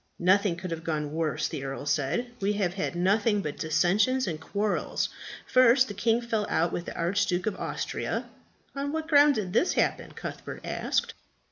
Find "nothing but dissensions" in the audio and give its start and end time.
2.95-4.25